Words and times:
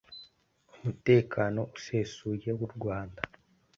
umutekano 0.77 1.59
usesuye 1.77 2.49
w’u 2.59 2.67
Rwanda 2.75 3.21